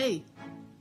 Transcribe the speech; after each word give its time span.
Hey, 0.00 0.22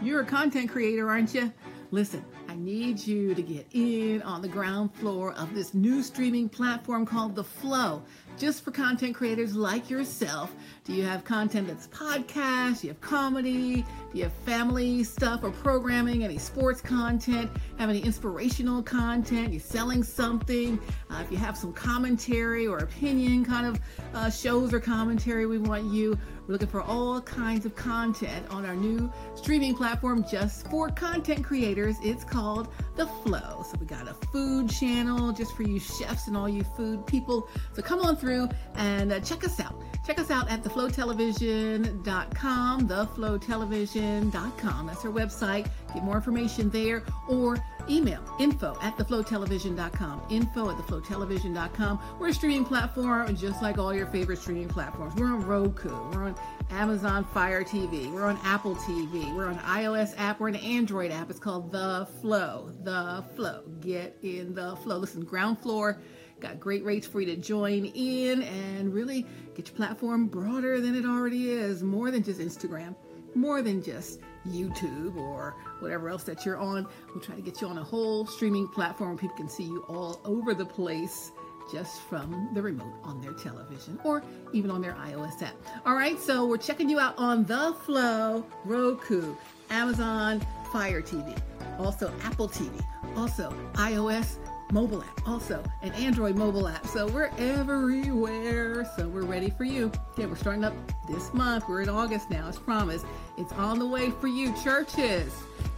you're 0.00 0.20
a 0.20 0.24
content 0.24 0.70
creator, 0.70 1.10
aren't 1.10 1.34
you? 1.34 1.52
Listen, 1.90 2.24
I 2.48 2.54
need 2.54 3.04
you 3.04 3.34
to 3.34 3.42
get 3.42 3.66
in 3.72 4.22
on 4.22 4.40
the 4.40 4.46
ground 4.46 4.94
floor 4.94 5.32
of 5.32 5.52
this 5.52 5.74
new 5.74 6.04
streaming 6.04 6.48
platform 6.48 7.04
called 7.04 7.34
The 7.34 7.42
Flow, 7.42 8.04
just 8.40 8.64
for 8.64 8.70
content 8.70 9.14
creators 9.14 9.54
like 9.54 9.90
yourself. 9.90 10.54
Do 10.84 10.94
you 10.94 11.02
have 11.02 11.24
content 11.24 11.68
that's 11.68 11.86
podcast? 11.88 12.80
Do 12.80 12.86
you 12.86 12.92
have 12.94 13.00
comedy? 13.02 13.82
Do 13.82 14.18
you 14.18 14.24
have 14.24 14.32
family 14.32 15.04
stuff 15.04 15.44
or 15.44 15.50
programming? 15.50 16.24
Any 16.24 16.38
sports 16.38 16.80
content? 16.80 17.50
Have 17.78 17.90
any 17.90 18.00
inspirational 18.00 18.82
content? 18.82 19.52
You're 19.52 19.60
selling 19.60 20.02
something? 20.02 20.80
Uh, 21.10 21.20
if 21.22 21.30
you 21.30 21.36
have 21.36 21.56
some 21.56 21.74
commentary 21.74 22.66
or 22.66 22.78
opinion 22.78 23.44
kind 23.44 23.66
of 23.66 23.78
uh, 24.14 24.30
shows 24.30 24.72
or 24.72 24.80
commentary, 24.80 25.44
we 25.44 25.58
want 25.58 25.84
you. 25.92 26.18
We're 26.46 26.54
looking 26.54 26.68
for 26.68 26.82
all 26.82 27.20
kinds 27.20 27.66
of 27.66 27.76
content 27.76 28.44
on 28.50 28.64
our 28.64 28.74
new 28.74 29.12
streaming 29.36 29.74
platform 29.76 30.24
just 30.28 30.66
for 30.68 30.88
content 30.88 31.44
creators. 31.44 31.96
It's 32.02 32.24
called 32.24 32.68
The 32.96 33.06
Flow. 33.06 33.64
So 33.70 33.76
we 33.78 33.86
got 33.86 34.08
a 34.08 34.14
food 34.32 34.68
channel 34.68 35.30
just 35.30 35.54
for 35.54 35.62
you 35.62 35.78
chefs 35.78 36.26
and 36.26 36.36
all 36.36 36.48
you 36.48 36.64
food 36.64 37.06
people. 37.06 37.48
So 37.74 37.82
come 37.82 38.00
on 38.00 38.16
through 38.16 38.29
and 38.76 39.12
uh, 39.12 39.20
check 39.20 39.44
us 39.44 39.60
out. 39.60 39.74
Check 40.06 40.18
us 40.18 40.30
out 40.30 40.50
at 40.50 40.64
theflowtelevision.com, 40.64 42.88
theflowtelevision.com. 42.88 44.86
That's 44.86 45.04
our 45.04 45.12
website. 45.12 45.68
Get 45.92 46.02
more 46.02 46.16
information 46.16 46.70
there 46.70 47.02
or 47.28 47.62
email 47.88 48.20
info 48.38 48.76
at 48.82 48.96
theflowtelevision.com. 48.96 50.22
Info 50.30 50.70
at 50.70 50.76
theflowtelevision.com. 50.78 52.00
We're 52.18 52.28
a 52.28 52.32
streaming 52.32 52.64
platform 52.64 53.36
just 53.36 53.60
like 53.62 53.76
all 53.78 53.94
your 53.94 54.06
favorite 54.06 54.38
streaming 54.38 54.68
platforms. 54.68 55.14
We're 55.16 55.26
on 55.26 55.46
Roku. 55.46 55.90
We're 56.12 56.24
on 56.24 56.34
Amazon 56.70 57.24
Fire 57.24 57.62
TV. 57.62 58.10
We're 58.12 58.26
on 58.26 58.38
Apple 58.42 58.76
TV. 58.76 59.34
We're 59.34 59.48
on 59.48 59.58
iOS 59.58 60.14
app. 60.16 60.40
We're 60.40 60.48
an 60.48 60.56
Android 60.56 61.10
app. 61.10 61.28
It's 61.30 61.38
called 61.38 61.70
The 61.72 62.08
Flow. 62.20 62.72
The 62.82 63.24
Flow. 63.36 63.64
Get 63.80 64.16
in 64.22 64.54
the 64.54 64.76
flow. 64.76 64.96
Listen, 64.98 65.24
ground 65.24 65.58
floor. 65.58 66.00
Got 66.40 66.58
great 66.58 66.84
rates 66.84 67.06
for 67.06 67.20
you 67.20 67.26
to 67.26 67.36
join 67.36 67.84
in 67.84 68.42
and 68.42 68.94
really 68.94 69.26
get 69.54 69.68
your 69.68 69.76
platform 69.76 70.26
broader 70.26 70.80
than 70.80 70.94
it 70.94 71.04
already 71.04 71.50
is. 71.50 71.82
More 71.82 72.10
than 72.10 72.22
just 72.22 72.40
Instagram, 72.40 72.94
more 73.34 73.60
than 73.60 73.82
just 73.82 74.20
YouTube 74.48 75.16
or 75.16 75.54
whatever 75.80 76.08
else 76.08 76.24
that 76.24 76.46
you're 76.46 76.56
on. 76.56 76.86
We'll 77.08 77.22
try 77.22 77.36
to 77.36 77.42
get 77.42 77.60
you 77.60 77.68
on 77.68 77.76
a 77.76 77.84
whole 77.84 78.26
streaming 78.26 78.68
platform. 78.68 79.10
where 79.10 79.18
People 79.18 79.36
can 79.36 79.48
see 79.48 79.64
you 79.64 79.84
all 79.88 80.20
over 80.24 80.54
the 80.54 80.64
place 80.64 81.30
just 81.70 82.00
from 82.02 82.50
the 82.54 82.62
remote 82.62 82.94
on 83.04 83.20
their 83.20 83.32
television 83.32 83.98
or 84.02 84.22
even 84.52 84.70
on 84.70 84.80
their 84.80 84.94
iOS 84.94 85.42
app. 85.42 85.54
All 85.86 85.94
right, 85.94 86.18
so 86.18 86.46
we're 86.46 86.56
checking 86.56 86.88
you 86.88 86.98
out 86.98 87.14
on 87.16 87.44
The 87.44 87.76
Flow, 87.84 88.44
Roku, 88.64 89.34
Amazon 89.68 90.44
Fire 90.72 91.02
TV, 91.02 91.38
also 91.78 92.12
Apple 92.22 92.48
TV, 92.48 92.82
also 93.16 93.54
iOS 93.74 94.38
mobile 94.72 95.02
app, 95.02 95.28
also 95.28 95.62
an 95.82 95.92
Android 95.92 96.36
mobile 96.36 96.68
app. 96.68 96.86
So 96.86 97.06
we're 97.06 97.30
everywhere. 97.38 98.90
So 98.96 99.08
we're 99.08 99.24
ready 99.24 99.50
for 99.50 99.64
you. 99.64 99.90
Okay, 100.12 100.26
we're 100.26 100.36
starting 100.36 100.64
up 100.64 100.74
this 101.08 101.32
month. 101.34 101.64
We're 101.68 101.82
in 101.82 101.88
August 101.88 102.30
now, 102.30 102.48
as 102.48 102.58
promised. 102.58 103.06
It's 103.36 103.52
on 103.52 103.78
the 103.78 103.86
way 103.86 104.10
for 104.10 104.28
you, 104.28 104.54
churches. 104.62 105.32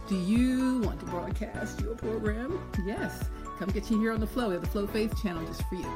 Do 0.07 0.15
you 0.15 0.79
want 0.79 0.99
to 0.99 1.05
broadcast 1.05 1.79
your 1.81 1.95
program? 1.95 2.59
Yes. 2.85 3.23
Come 3.59 3.69
get 3.69 3.89
you 3.89 3.99
here 3.99 4.11
on 4.11 4.19
the 4.19 4.27
Flow. 4.27 4.49
We 4.49 4.55
have 4.55 4.63
the 4.63 4.69
Flow 4.69 4.87
Faith 4.87 5.21
channel 5.21 5.45
just 5.45 5.63
for 5.69 5.75
you. 5.75 5.87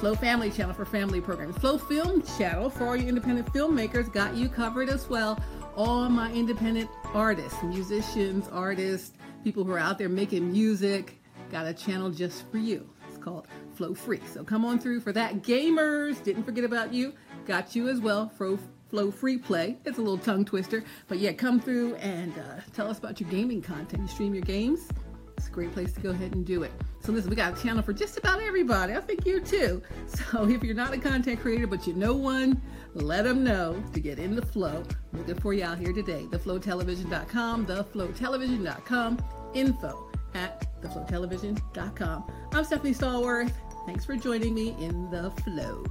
Flow 0.00 0.14
Family 0.14 0.50
channel 0.50 0.74
for 0.74 0.84
family 0.84 1.20
programs. 1.20 1.56
Flow 1.58 1.78
Film 1.78 2.22
channel 2.22 2.68
for 2.70 2.86
all 2.86 2.96
your 2.96 3.08
independent 3.08 3.52
filmmakers. 3.52 4.12
Got 4.12 4.34
you 4.34 4.48
covered 4.48 4.88
as 4.88 5.08
well. 5.08 5.38
All 5.76 6.08
my 6.08 6.32
independent 6.32 6.90
artists, 7.14 7.62
musicians, 7.62 8.48
artists, 8.48 9.12
people 9.44 9.64
who 9.64 9.72
are 9.72 9.78
out 9.78 9.98
there 9.98 10.08
making 10.08 10.50
music 10.50 11.21
got 11.52 11.66
a 11.66 11.74
channel 11.74 12.10
just 12.10 12.50
for 12.50 12.56
you. 12.56 12.88
It's 13.06 13.18
called 13.18 13.46
Flow 13.74 13.94
Free. 13.94 14.20
So 14.32 14.42
come 14.42 14.64
on 14.64 14.78
through 14.78 15.00
for 15.00 15.12
that. 15.12 15.42
Gamers, 15.42 16.22
didn't 16.24 16.44
forget 16.44 16.64
about 16.64 16.94
you. 16.94 17.12
Got 17.46 17.76
you 17.76 17.88
as 17.88 18.00
well. 18.00 18.30
Flow, 18.30 18.58
Flow 18.88 19.10
Free 19.10 19.36
Play. 19.36 19.76
It's 19.84 19.98
a 19.98 20.00
little 20.00 20.18
tongue 20.18 20.46
twister. 20.46 20.82
But 21.08 21.18
yeah, 21.18 21.32
come 21.32 21.60
through 21.60 21.96
and 21.96 22.32
uh, 22.32 22.62
tell 22.72 22.88
us 22.88 22.98
about 22.98 23.20
your 23.20 23.28
gaming 23.28 23.60
content. 23.60 24.02
You 24.02 24.08
stream 24.08 24.34
your 24.34 24.44
games. 24.44 24.88
It's 25.36 25.48
a 25.48 25.50
great 25.50 25.72
place 25.72 25.92
to 25.92 26.00
go 26.00 26.10
ahead 26.10 26.34
and 26.34 26.46
do 26.46 26.62
it. 26.62 26.72
So 27.00 27.12
listen, 27.12 27.28
we 27.28 27.36
got 27.36 27.58
a 27.58 27.62
channel 27.62 27.82
for 27.82 27.92
just 27.92 28.16
about 28.16 28.40
everybody. 28.40 28.94
I 28.94 29.00
think 29.00 29.26
you 29.26 29.40
too. 29.40 29.82
So 30.06 30.48
if 30.48 30.62
you're 30.62 30.74
not 30.74 30.94
a 30.94 30.98
content 30.98 31.40
creator, 31.40 31.66
but 31.66 31.86
you 31.86 31.92
know 31.94 32.14
one, 32.14 32.62
let 32.94 33.24
them 33.24 33.44
know 33.44 33.82
to 33.92 34.00
get 34.00 34.18
in 34.18 34.36
the 34.36 34.44
flow. 34.44 34.84
Looking 35.12 35.38
for 35.38 35.52
you 35.52 35.64
out 35.64 35.78
here 35.78 35.92
today. 35.92 36.26
Theflowtelevision.com, 36.30 37.66
theflowtelevision.com, 37.66 39.18
info 39.54 40.10
at 40.34 40.71
theflowtelevision.com. 40.82 42.24
I'm 42.52 42.64
Stephanie 42.64 42.94
Stallworth. 42.94 43.52
Thanks 43.86 44.04
for 44.04 44.16
joining 44.16 44.54
me 44.54 44.76
in 44.78 45.10
the 45.10 45.30
flow. 45.42 45.84